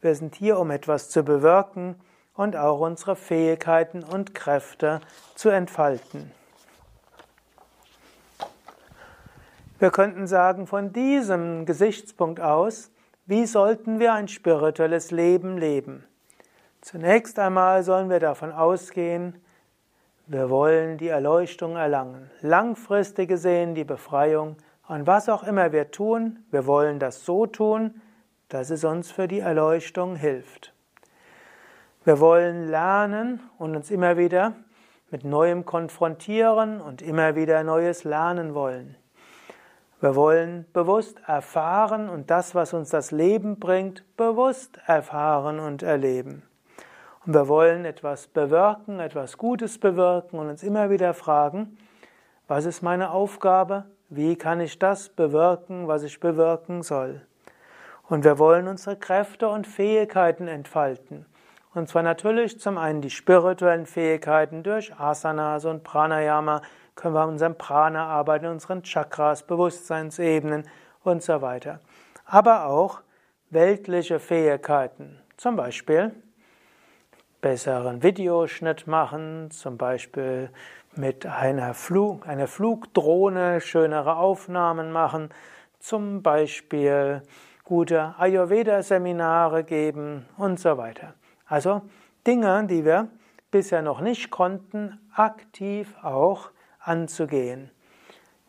Wir 0.00 0.14
sind 0.14 0.34
hier, 0.34 0.58
um 0.58 0.70
etwas 0.70 1.10
zu 1.10 1.22
bewirken 1.24 1.96
und 2.34 2.56
auch 2.56 2.80
unsere 2.80 3.16
Fähigkeiten 3.16 4.02
und 4.02 4.34
Kräfte 4.34 5.00
zu 5.34 5.48
entfalten. 5.48 6.30
Wir 9.78 9.90
könnten 9.90 10.26
sagen, 10.26 10.66
von 10.66 10.92
diesem 10.92 11.66
Gesichtspunkt 11.66 12.40
aus, 12.40 12.90
wie 13.26 13.46
sollten 13.46 13.98
wir 14.00 14.12
ein 14.12 14.28
spirituelles 14.28 15.10
Leben 15.10 15.58
leben? 15.58 16.04
Zunächst 16.80 17.38
einmal 17.38 17.82
sollen 17.82 18.10
wir 18.10 18.20
davon 18.20 18.52
ausgehen, 18.52 19.40
wir 20.26 20.50
wollen 20.50 20.98
die 20.98 21.08
Erleuchtung 21.08 21.76
erlangen, 21.76 22.30
langfristig 22.40 23.28
gesehen 23.28 23.74
die 23.74 23.84
Befreiung 23.84 24.56
und 24.88 25.06
was 25.06 25.28
auch 25.28 25.44
immer 25.44 25.72
wir 25.72 25.90
tun, 25.90 26.44
wir 26.50 26.66
wollen 26.66 26.98
das 26.98 27.24
so 27.24 27.46
tun, 27.46 28.00
dass 28.48 28.70
es 28.70 28.84
uns 28.84 29.10
für 29.10 29.28
die 29.28 29.40
Erleuchtung 29.40 30.16
hilft. 30.16 30.73
Wir 32.04 32.20
wollen 32.20 32.68
lernen 32.68 33.40
und 33.56 33.74
uns 33.74 33.90
immer 33.90 34.18
wieder 34.18 34.52
mit 35.10 35.24
Neuem 35.24 35.64
konfrontieren 35.64 36.82
und 36.82 37.00
immer 37.00 37.34
wieder 37.34 37.64
Neues 37.64 38.04
lernen 38.04 38.54
wollen. 38.54 38.96
Wir 40.02 40.14
wollen 40.14 40.66
bewusst 40.74 41.22
erfahren 41.26 42.10
und 42.10 42.30
das, 42.30 42.54
was 42.54 42.74
uns 42.74 42.90
das 42.90 43.10
Leben 43.10 43.58
bringt, 43.58 44.04
bewusst 44.18 44.78
erfahren 44.84 45.58
und 45.58 45.82
erleben. 45.82 46.42
Und 47.24 47.32
wir 47.32 47.48
wollen 47.48 47.86
etwas 47.86 48.26
bewirken, 48.26 49.00
etwas 49.00 49.38
Gutes 49.38 49.78
bewirken 49.78 50.38
und 50.38 50.50
uns 50.50 50.62
immer 50.62 50.90
wieder 50.90 51.14
fragen, 51.14 51.78
was 52.48 52.66
ist 52.66 52.82
meine 52.82 53.12
Aufgabe? 53.12 53.86
Wie 54.10 54.36
kann 54.36 54.60
ich 54.60 54.78
das 54.78 55.08
bewirken, 55.08 55.88
was 55.88 56.02
ich 56.02 56.20
bewirken 56.20 56.82
soll? 56.82 57.22
Und 58.06 58.24
wir 58.24 58.38
wollen 58.38 58.68
unsere 58.68 58.96
Kräfte 58.96 59.48
und 59.48 59.66
Fähigkeiten 59.66 60.48
entfalten. 60.48 61.24
Und 61.74 61.88
zwar 61.88 62.02
natürlich 62.04 62.60
zum 62.60 62.78
einen 62.78 63.00
die 63.00 63.10
spirituellen 63.10 63.86
Fähigkeiten 63.86 64.62
durch 64.62 64.94
Asanas 64.98 65.64
und 65.64 65.82
Pranayama, 65.82 66.62
können 66.94 67.14
wir 67.14 67.22
an 67.22 67.30
unserem 67.30 67.58
Prana 67.58 68.06
arbeiten, 68.06 68.46
unseren 68.46 68.84
Chakras, 68.84 69.42
Bewusstseinsebenen 69.42 70.68
und 71.02 71.22
so 71.22 71.42
weiter. 71.42 71.80
Aber 72.24 72.66
auch 72.66 73.00
weltliche 73.50 74.20
Fähigkeiten, 74.20 75.20
zum 75.36 75.56
Beispiel 75.56 76.12
besseren 77.40 78.02
Videoschnitt 78.02 78.86
machen, 78.86 79.50
zum 79.50 79.76
Beispiel 79.76 80.50
mit 80.94 81.26
einer, 81.26 81.74
Flug, 81.74 82.26
einer 82.28 82.46
Flugdrohne 82.46 83.60
schönere 83.60 84.16
Aufnahmen 84.16 84.92
machen, 84.92 85.30
zum 85.80 86.22
Beispiel 86.22 87.22
gute 87.64 88.14
Ayurveda-Seminare 88.18 89.64
geben 89.64 90.26
und 90.38 90.60
so 90.60 90.78
weiter. 90.78 91.14
Also 91.46 91.82
Dinge, 92.26 92.66
die 92.66 92.84
wir 92.84 93.08
bisher 93.50 93.82
noch 93.82 94.00
nicht 94.00 94.30
konnten, 94.30 94.98
aktiv 95.14 95.94
auch 96.02 96.50
anzugehen. 96.80 97.70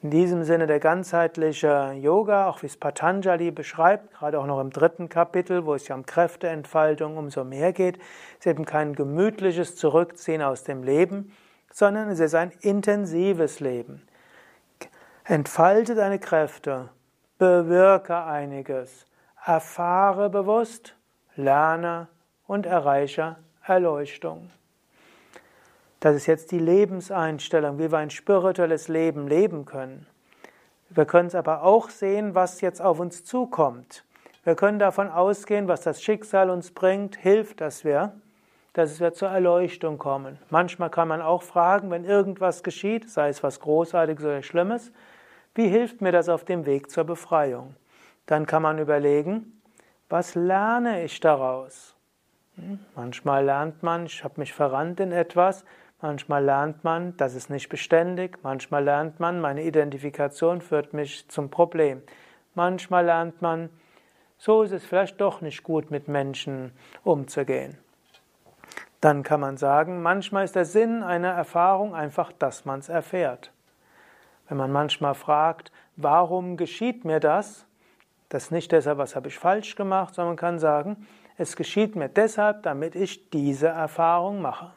In 0.01 0.11
diesem 0.11 0.43
Sinne 0.43 0.67
der 0.67 0.79
ganzheitliche 0.79 1.93
Yoga, 1.93 2.47
auch 2.47 2.61
wie 2.61 2.67
es 2.67 2.77
Patanjali 2.77 3.49
beschreibt, 3.49 4.13
gerade 4.13 4.39
auch 4.39 4.45
noch 4.45 4.61
im 4.61 4.69
dritten 4.69 5.09
Kapitel, 5.09 5.65
wo 5.65 5.73
es 5.73 5.87
ja 5.87 5.95
um 5.95 6.05
Kräfteentfaltung 6.05 7.17
umso 7.17 7.43
mehr 7.43 7.73
geht, 7.73 7.97
ist 8.37 8.45
eben 8.45 8.65
kein 8.65 8.93
gemütliches 8.93 9.75
Zurückziehen 9.75 10.43
aus 10.43 10.63
dem 10.63 10.83
Leben, 10.83 11.31
sondern 11.71 12.09
es 12.09 12.19
ist 12.19 12.35
ein 12.35 12.51
intensives 12.61 13.59
Leben. 13.59 14.07
Entfalte 15.23 15.95
deine 15.95 16.19
Kräfte, 16.19 16.89
bewirke 17.39 18.23
einiges, 18.23 19.07
erfahre 19.43 20.29
bewusst, 20.29 20.95
lerne 21.35 22.09
und 22.47 22.65
erreiche 22.65 23.37
Erleuchtung. 23.63 24.49
Das 25.99 26.15
ist 26.15 26.27
jetzt 26.27 26.51
die 26.51 26.59
Lebenseinstellung, 26.59 27.79
wie 27.79 27.91
wir 27.91 27.97
ein 27.97 28.11
spirituelles 28.11 28.87
Leben 28.87 29.27
leben 29.27 29.65
können. 29.65 30.05
Wir 30.89 31.05
können 31.05 31.27
es 31.27 31.35
aber 31.35 31.63
auch 31.63 31.89
sehen, 31.89 32.35
was 32.35 32.61
jetzt 32.61 32.81
auf 32.81 32.99
uns 32.99 33.23
zukommt. 33.23 34.03
Wir 34.43 34.55
können 34.55 34.77
davon 34.77 35.09
ausgehen, 35.09 35.67
was 35.67 35.81
das 35.81 36.03
Schicksal 36.03 36.51
uns 36.51 36.71
bringt, 36.71 37.15
hilft, 37.15 37.61
dass 37.61 37.83
wir, 37.83 38.13
dass 38.73 38.99
wir 38.99 39.13
zur 39.13 39.29
Erleuchtung 39.29 39.97
kommen. 39.97 40.37
Manchmal 40.51 40.91
kann 40.91 41.07
man 41.07 41.21
auch 41.23 41.41
fragen, 41.41 41.89
wenn 41.89 42.05
irgendwas 42.05 42.61
geschieht, 42.61 43.09
sei 43.09 43.29
es 43.29 43.41
was 43.41 43.59
Großartiges 43.59 44.23
oder 44.23 44.43
Schlimmes, 44.43 44.91
wie 45.55 45.69
hilft 45.69 46.01
mir 46.01 46.11
das 46.11 46.29
auf 46.29 46.43
dem 46.43 46.67
Weg 46.67 46.91
zur 46.91 47.05
Befreiung? 47.05 47.75
Dann 48.27 48.45
kann 48.45 48.61
man 48.61 48.77
überlegen, 48.77 49.59
was 50.09 50.35
lerne 50.35 51.03
ich 51.03 51.19
daraus? 51.19 51.94
Hm, 52.55 52.79
manchmal 52.95 53.45
lernt 53.45 53.83
man, 53.83 54.05
ich 54.05 54.23
habe 54.23 54.39
mich 54.39 54.53
verrannt 54.53 54.99
in 54.99 55.11
etwas, 55.11 55.65
Manchmal 56.01 56.43
lernt 56.43 56.83
man, 56.83 57.15
das 57.17 57.35
ist 57.35 57.49
nicht 57.49 57.69
beständig. 57.69 58.37
Manchmal 58.43 58.83
lernt 58.83 59.19
man, 59.19 59.39
meine 59.39 59.63
Identifikation 59.63 60.61
führt 60.61 60.93
mich 60.93 61.27
zum 61.29 61.49
Problem. 61.49 62.03
Manchmal 62.53 63.05
lernt 63.05 63.41
man, 63.41 63.69
so 64.37 64.63
ist 64.63 64.71
es 64.71 64.85
vielleicht 64.85 65.19
doch 65.21 65.41
nicht 65.41 65.63
gut, 65.63 65.91
mit 65.91 66.07
Menschen 66.07 66.73
umzugehen. 67.03 67.77
Dann 69.01 69.23
kann 69.23 69.39
man 69.39 69.57
sagen, 69.57 70.01
manchmal 70.01 70.45
ist 70.45 70.55
der 70.55 70.65
Sinn 70.65 71.01
einer 71.01 71.31
Erfahrung 71.31 71.95
einfach, 71.95 72.31
dass 72.31 72.65
man 72.65 72.79
es 72.79 72.89
erfährt. 72.89 73.51
Wenn 74.47 74.57
man 74.57 74.71
manchmal 74.71 75.15
fragt, 75.15 75.71
warum 75.95 76.57
geschieht 76.57 77.05
mir 77.05 77.19
das? 77.19 77.65
Das 78.29 78.43
ist 78.45 78.51
nicht 78.51 78.71
deshalb, 78.71 78.97
was 78.97 79.15
habe 79.15 79.29
ich 79.29 79.39
falsch 79.39 79.75
gemacht, 79.75 80.13
sondern 80.13 80.33
man 80.33 80.37
kann 80.37 80.59
sagen, 80.59 81.07
es 81.37 81.55
geschieht 81.55 81.95
mir 81.95 82.09
deshalb, 82.09 82.63
damit 82.63 82.95
ich 82.95 83.29
diese 83.29 83.67
Erfahrung 83.67 84.41
mache. 84.41 84.71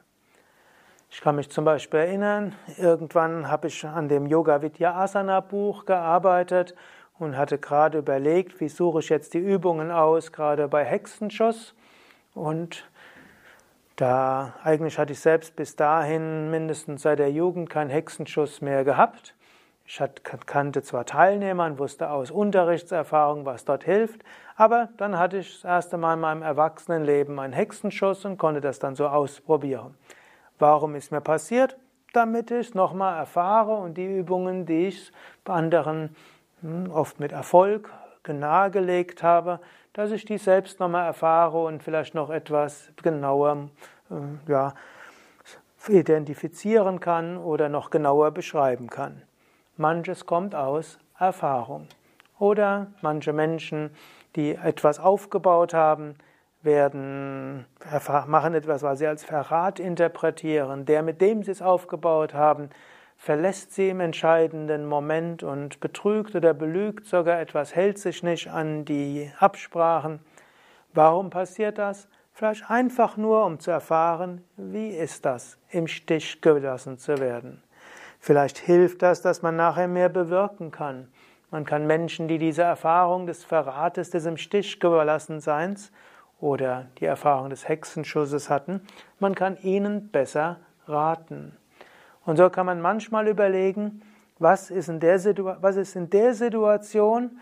Ich 1.10 1.20
kann 1.20 1.36
mich 1.36 1.50
zum 1.50 1.64
Beispiel 1.64 2.00
erinnern, 2.00 2.54
irgendwann 2.76 3.50
habe 3.50 3.68
ich 3.68 3.84
an 3.84 4.08
dem 4.08 4.26
Yoga 4.26 4.60
Vidya 4.60 4.94
Asana 4.94 5.40
Buch 5.40 5.86
gearbeitet 5.86 6.74
und 7.18 7.36
hatte 7.36 7.58
gerade 7.58 7.98
überlegt, 7.98 8.60
wie 8.60 8.68
suche 8.68 9.00
ich 9.00 9.08
jetzt 9.08 9.34
die 9.34 9.38
Übungen 9.38 9.90
aus, 9.90 10.32
gerade 10.32 10.68
bei 10.68 10.84
Hexenschuss. 10.84 11.74
Und 12.34 12.84
da 13.96 14.54
eigentlich 14.62 14.98
hatte 14.98 15.12
ich 15.12 15.20
selbst 15.20 15.56
bis 15.56 15.76
dahin 15.76 16.50
mindestens 16.50 17.02
seit 17.02 17.18
der 17.18 17.32
Jugend 17.32 17.70
keinen 17.70 17.90
Hexenschuss 17.90 18.60
mehr 18.60 18.84
gehabt. 18.84 19.34
Ich 19.86 20.02
kannte 20.44 20.82
zwar 20.82 21.06
Teilnehmer 21.06 21.64
und 21.64 21.78
wusste 21.78 22.10
aus 22.10 22.30
Unterrichtserfahrung, 22.30 23.46
was 23.46 23.64
dort 23.64 23.84
hilft, 23.84 24.22
aber 24.58 24.88
dann 24.96 25.16
hatte 25.16 25.38
ich 25.38 25.54
das 25.54 25.64
erste 25.64 25.96
Mal 25.96 26.14
in 26.14 26.20
meinem 26.20 26.42
Erwachsenenleben 26.42 27.38
einen 27.38 27.52
Hexenschuss 27.52 28.24
und 28.24 28.38
konnte 28.38 28.60
das 28.60 28.80
dann 28.80 28.96
so 28.96 29.06
ausprobieren. 29.06 29.94
Warum 30.58 30.96
ist 30.96 31.12
mir 31.12 31.20
passiert? 31.20 31.76
Damit 32.12 32.50
ich 32.50 32.68
es 32.68 32.74
nochmal 32.74 33.16
erfahre 33.18 33.76
und 33.76 33.96
die 33.96 34.18
Übungen, 34.18 34.66
die 34.66 34.88
ich 34.88 35.12
bei 35.44 35.54
anderen 35.54 36.16
hm, 36.60 36.90
oft 36.90 37.20
mit 37.20 37.30
Erfolg 37.30 37.92
nahegelegt 38.26 39.22
habe, 39.22 39.60
dass 39.92 40.10
ich 40.10 40.24
die 40.24 40.38
selbst 40.38 40.80
nochmal 40.80 41.06
erfahre 41.06 41.62
und 41.64 41.82
vielleicht 41.82 42.14
noch 42.14 42.28
etwas 42.28 42.90
genauer 43.00 43.70
äh, 44.10 44.50
ja, 44.50 44.74
identifizieren 45.88 46.98
kann 46.98 47.38
oder 47.38 47.68
noch 47.68 47.90
genauer 47.90 48.32
beschreiben 48.32 48.90
kann. 48.90 49.22
manches 49.76 50.26
kommt 50.26 50.54
aus 50.54 50.98
Erfahrung. 51.16 51.86
Oder 52.38 52.88
manche 53.00 53.32
Menschen, 53.32 53.90
die 54.38 54.54
etwas 54.54 55.00
aufgebaut 55.00 55.74
haben, 55.74 56.14
werden, 56.62 57.66
machen 58.26 58.54
etwas, 58.54 58.82
was 58.82 59.00
sie 59.00 59.06
als 59.06 59.24
Verrat 59.24 59.80
interpretieren. 59.80 60.86
Der, 60.86 61.02
mit 61.02 61.20
dem 61.20 61.42
sie 61.42 61.50
es 61.50 61.60
aufgebaut 61.60 62.34
haben, 62.34 62.70
verlässt 63.16 63.74
sie 63.74 63.88
im 63.88 63.98
entscheidenden 63.98 64.86
Moment 64.86 65.42
und 65.42 65.80
betrügt 65.80 66.36
oder 66.36 66.54
belügt 66.54 67.06
sogar 67.06 67.40
etwas, 67.40 67.74
hält 67.74 67.98
sich 67.98 68.22
nicht 68.22 68.48
an 68.48 68.84
die 68.84 69.30
Absprachen. 69.40 70.20
Warum 70.94 71.30
passiert 71.30 71.78
das? 71.78 72.08
Vielleicht 72.32 72.70
einfach 72.70 73.16
nur, 73.16 73.44
um 73.44 73.58
zu 73.58 73.72
erfahren, 73.72 74.44
wie 74.56 74.90
ist 74.90 75.24
das, 75.24 75.58
im 75.70 75.88
Stich 75.88 76.40
gelassen 76.40 76.96
zu 76.96 77.18
werden. 77.18 77.60
Vielleicht 78.20 78.58
hilft 78.58 79.02
das, 79.02 79.20
dass 79.20 79.42
man 79.42 79.56
nachher 79.56 79.88
mehr 79.88 80.08
bewirken 80.08 80.70
kann. 80.70 81.08
Man 81.50 81.64
kann 81.64 81.86
Menschen, 81.86 82.28
die 82.28 82.38
diese 82.38 82.62
Erfahrung 82.62 83.26
des 83.26 83.44
Verrates, 83.44 84.10
des 84.10 84.26
im 84.26 84.36
Stich 84.36 84.80
gelassen 84.80 85.40
Seins 85.40 85.90
oder 86.40 86.86
die 86.98 87.06
Erfahrung 87.06 87.48
des 87.50 87.68
Hexenschusses 87.68 88.50
hatten, 88.50 88.82
man 89.18 89.34
kann 89.34 89.56
ihnen 89.62 90.10
besser 90.10 90.58
raten. 90.86 91.56
Und 92.24 92.36
so 92.36 92.50
kann 92.50 92.66
man 92.66 92.82
manchmal 92.82 93.28
überlegen, 93.28 94.02
was 94.38 94.70
ist 94.70 94.88
in 94.88 95.00
der, 95.00 95.18
Situ 95.18 95.44
was 95.44 95.76
ist 95.76 95.96
in 95.96 96.10
der 96.10 96.34
Situation, 96.34 97.40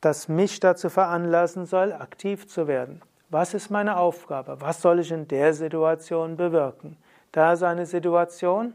das 0.00 0.28
mich 0.28 0.60
dazu 0.60 0.90
veranlassen 0.90 1.64
soll, 1.64 1.92
aktiv 1.92 2.46
zu 2.46 2.68
werden. 2.68 3.00
Was 3.30 3.54
ist 3.54 3.70
meine 3.70 3.96
Aufgabe? 3.96 4.60
Was 4.60 4.82
soll 4.82 5.00
ich 5.00 5.10
in 5.10 5.26
der 5.26 5.52
Situation 5.52 6.36
bewirken? 6.36 6.96
Da 7.32 7.54
ist 7.54 7.62
eine 7.62 7.86
Situation, 7.86 8.74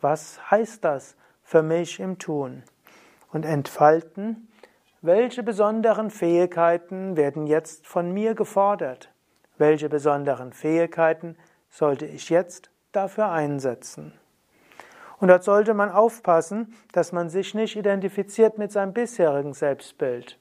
was 0.00 0.38
heißt 0.50 0.84
das 0.84 1.16
für 1.42 1.62
mich 1.62 1.98
im 1.98 2.18
Tun? 2.18 2.62
Und 3.32 3.44
entfalten, 3.44 4.48
welche 5.00 5.42
besonderen 5.42 6.10
Fähigkeiten 6.10 7.16
werden 7.16 7.46
jetzt 7.46 7.86
von 7.86 8.12
mir 8.12 8.34
gefordert? 8.34 9.10
Welche 9.58 9.88
besonderen 9.88 10.52
Fähigkeiten 10.52 11.36
sollte 11.70 12.06
ich 12.06 12.30
jetzt 12.30 12.70
dafür 12.92 13.30
einsetzen? 13.30 14.12
Und 15.18 15.28
dort 15.28 15.44
sollte 15.44 15.72
man 15.72 15.90
aufpassen, 15.90 16.74
dass 16.92 17.12
man 17.12 17.30
sich 17.30 17.54
nicht 17.54 17.76
identifiziert 17.76 18.58
mit 18.58 18.72
seinem 18.72 18.92
bisherigen 18.92 19.54
Selbstbild. 19.54 20.38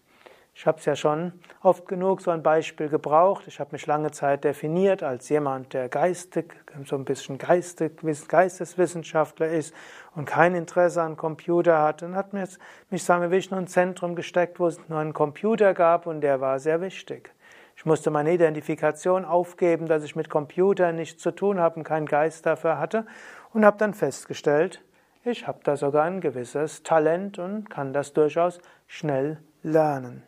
Ich 0.54 0.68
habe 0.68 0.78
es 0.80 0.86
ja 0.86 0.96
schon 0.96 1.34
oft 1.64 1.88
genug 1.88 2.22
so 2.22 2.30
ein 2.30 2.44
Beispiel 2.44 2.90
gebraucht. 2.90 3.46
Ich 3.48 3.60
habe 3.60 3.72
mich 3.72 3.88
lange 3.88 4.12
Zeit 4.12 4.44
definiert 4.44 5.02
als 5.02 5.30
jemand, 5.30 5.74
der 5.74 5.88
geistig, 5.88 6.54
so 6.86 6.98
ein 6.98 7.06
bisschen 7.06 7.38
geistig, 7.38 7.94
Geisteswissenschaftler 8.28 9.48
ist 9.48 9.74
und 10.14 10.26
kein 10.26 10.54
Interesse 10.54 11.02
an 11.02 11.16
Computer 11.16 11.82
hat. 11.82 12.04
Und 12.04 12.16
hat 12.16 12.34
mich, 12.34 12.58
mich 12.90 13.08
wir, 13.08 13.22
wirklich 13.22 13.50
nur 13.50 13.60
ein 13.60 13.68
Zentrum 13.68 14.16
gesteckt, 14.16 14.60
wo 14.60 14.68
es 14.68 14.78
nur 14.90 15.00
einen 15.00 15.14
Computer 15.14 15.74
gab 15.74 16.06
und 16.06 16.22
der 16.22 16.42
war 16.42 16.60
sehr 16.60 16.82
wichtig. 16.82 17.34
Ich 17.78 17.86
musste 17.86 18.12
meine 18.12 18.34
Identifikation 18.34 19.26
aufgeben, 19.26 19.88
dass 19.88 20.04
ich 20.04 20.16
mit 20.16 20.30
Computer 20.30 20.92
nichts 20.92 21.24
zu 21.24 21.32
tun 21.32 21.60
habe 21.60 21.78
und 21.78 21.84
keinen 21.84 22.06
Geist 22.06 22.46
dafür 22.46 22.78
hatte 22.78 23.08
und 23.54 23.66
habe 23.66 23.78
dann 23.78 23.94
festgestellt, 23.94 24.84
ich 25.24 25.48
habe 25.48 25.60
da 25.64 25.78
sogar 25.78 26.04
ein 26.04 26.22
gewisses 26.22 26.84
Talent 26.84 27.40
und 27.40 27.70
kann 27.70 27.94
das 27.94 28.14
durchaus 28.14 28.60
schnell 28.88 29.40
lernen. 29.64 30.24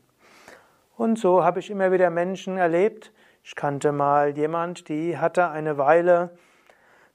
Und 0.96 1.18
so 1.18 1.44
habe 1.44 1.60
ich 1.60 1.72
immer 1.72 1.92
wieder 1.92 2.10
Menschen 2.12 2.58
erlebt. 2.58 3.12
Ich 3.44 3.56
kannte 3.56 3.92
mal 3.92 4.38
jemand, 4.38 4.90
die 4.90 5.18
hatte 5.18 5.50
eine 5.50 5.78
Weile, 5.80 6.38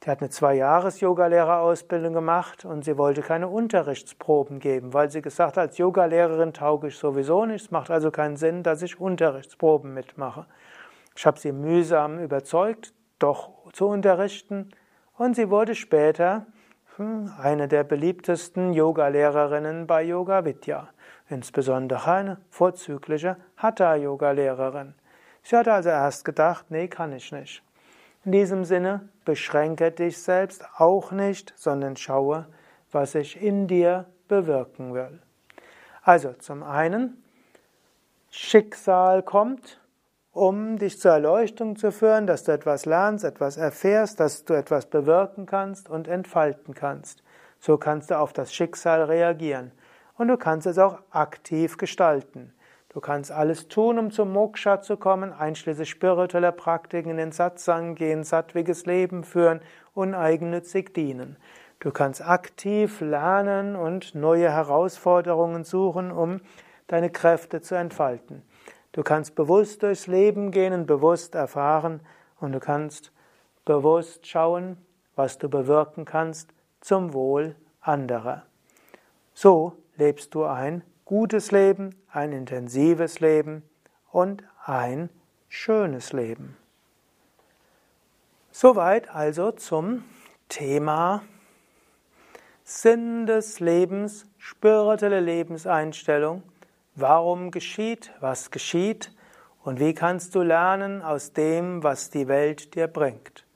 die 0.03 0.11
hat 0.11 0.21
eine 0.21 0.31
Zwei-Jahres-Yogalehrerausbildung 0.31 2.13
gemacht 2.13 2.65
und 2.65 2.85
sie 2.85 2.99
wollte 2.99 3.23
keine 3.23 3.49
Unterrichtsproben 3.49 4.59
geben, 4.59 4.95
weil 4.95 5.11
sie 5.11 5.23
gesagt 5.23 5.57
hat, 5.57 5.69
als 5.69 5.79
Yogalehrerin 5.79 6.53
tauge 6.53 6.89
ich 6.89 6.99
sowieso 6.99 7.47
nichts, 7.47 7.67
es 7.67 7.71
macht 7.71 7.91
also 7.91 8.11
keinen 8.11 8.37
Sinn, 8.37 8.63
dass 8.63 8.83
ich 8.83 9.01
Unterrichtsproben 9.01 9.95
mitmache. 9.95 10.47
Ich 11.17 11.25
habe 11.25 11.39
sie 11.39 11.53
mühsam 11.53 12.19
überzeugt, 12.19 12.95
doch 13.19 13.51
zu 13.73 13.87
unterrichten 13.87 14.71
und 15.17 15.35
sie 15.35 15.51
wurde 15.51 15.75
später 15.75 16.47
eine 17.41 17.69
der 17.69 17.85
beliebtesten 17.85 18.73
Yogalehrerinnen 18.73 19.87
bei 19.87 20.03
Yoga 20.03 20.45
Vidya 20.45 20.89
insbesondere 21.29 22.11
eine 22.11 22.39
vorzügliche 22.51 23.37
Hatha-Yoga-Lehrerin. 23.57 24.95
Sie 25.43 25.57
hatte 25.57 25.73
also 25.73 25.89
erst 25.91 26.25
gedacht, 26.25 26.67
nee, 26.71 26.89
kann 26.89 27.13
ich 27.13 27.33
nicht. 27.33 27.63
In 28.25 28.33
diesem 28.33 28.65
Sinne, 28.65 29.09
beschränke 29.25 29.91
dich 29.91 30.19
selbst 30.19 30.65
auch 30.77 31.13
nicht, 31.13 31.53
sondern 31.57 31.97
schaue, 31.97 32.47
was 32.91 33.15
ich 33.15 33.41
in 33.41 33.67
dir 33.67 34.07
bewirken 34.29 34.95
will. 34.95 35.21
Also 36.03 36.33
zum 36.33 36.63
einen, 36.63 37.23
Schicksal 38.31 39.23
kommt, 39.23 39.81
um 40.39 40.79
dich 40.79 41.01
zur 41.01 41.11
Erleuchtung 41.11 41.75
zu 41.75 41.91
führen, 41.91 42.27
dass 42.27 42.45
du 42.45 42.53
etwas 42.53 42.87
lernst, 42.87 43.25
etwas 43.25 43.57
erfährst, 43.57 44.21
dass 44.21 44.45
du 44.45 44.55
etwas 44.55 44.87
bewirken 44.87 45.47
kannst 45.47 45.91
und 45.91 46.07
entfalten 46.07 46.75
kannst. 46.75 47.25
So 47.59 47.77
kannst 47.77 48.11
du 48.11 48.19
auf 48.19 48.33
das 48.33 48.55
Schicksal 48.55 49.03
reagieren 49.03 49.73
und 50.17 50.29
du 50.29 50.37
kannst 50.37 50.67
es 50.69 50.79
auch 50.79 51.01
aktiv 51.11 51.77
gestalten. 51.77 52.53
Du 52.91 53.01
kannst 53.01 53.33
alles 53.33 53.69
tun, 53.69 53.99
um 53.99 54.11
zum 54.13 54.33
Moksha 54.33 54.81
zu 54.81 54.97
kommen, 54.97 55.33
einschließlich 55.33 55.91
spiritueller 55.91 56.53
Praktiken, 56.53 57.11
in 57.11 57.17
den 57.17 57.33
Satsang 57.33 57.97
gehen, 57.97 58.23
sattwiges 58.23 58.87
Leben 58.87 59.25
führen, 59.25 59.61
uneigennützig 59.95 60.95
dienen. 60.95 61.37
Du 61.81 61.91
kannst 61.91 62.25
aktiv 62.25 63.01
lernen 63.01 63.77
und 63.77 64.15
neue 64.15 64.51
Herausforderungen 64.51 65.65
suchen, 65.65 66.11
um 66.11 66.41
deine 66.87 67.11
Kräfte 67.11 67.61
zu 67.61 67.75
entfalten. 67.75 68.43
Du 68.99 69.05
kannst 69.05 69.37
bewusst 69.37 69.85
durchs 69.85 70.09
Leben 70.09 70.51
gehen 70.51 70.73
und 70.73 70.87
bewusst 70.87 71.37
erfahren 71.37 72.01
und 72.41 72.51
du 72.51 72.59
kannst 72.59 73.13
bewusst 73.65 74.27
schauen, 74.27 74.77
was 75.15 75.39
du 75.39 75.49
bewirken 75.49 76.05
kannst 76.05 76.53
zum 76.81 77.13
Wohl 77.13 77.55
anderer. 77.81 78.43
So 79.35 79.77
lebst 79.97 80.35
du 80.35 80.47
ein 80.47 80.83
gutes 81.05 81.53
Leben, 81.53 81.95
ein 82.11 82.33
intensives 82.33 83.21
Leben 83.21 83.63
und 84.11 84.43
ein 84.65 85.11
schönes 85.49 86.13
Leben. 86.13 86.57
Soweit 88.51 89.15
also 89.15 89.53
zum 89.53 90.03
Thema 90.49 91.23
Sinn 92.65 93.27
des 93.27 93.61
Lebens, 93.61 94.27
spirituelle 94.39 95.21
Lebenseinstellung. 95.21 96.43
Warum 97.01 97.53
geschieht, 97.53 98.13
was 98.19 98.51
geschieht 98.51 99.13
und 99.63 99.79
wie 99.79 99.95
kannst 99.95 100.35
du 100.35 100.43
lernen 100.43 101.01
aus 101.01 101.33
dem, 101.33 101.85
was 101.85 102.11
die 102.11 102.27
Welt 102.27 102.75
dir 102.75 102.89
bringt. 102.89 103.47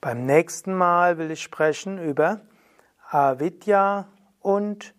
Beim 0.00 0.24
nächsten 0.26 0.72
Mal 0.72 1.18
will 1.18 1.32
ich 1.32 1.42
sprechen 1.42 1.98
über 1.98 2.42
Avidya 3.10 4.06
und 4.38 4.94